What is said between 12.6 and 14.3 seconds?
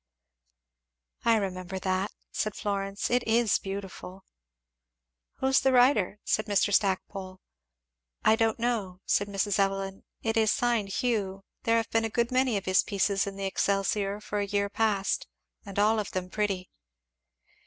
his pieces in the Excelsior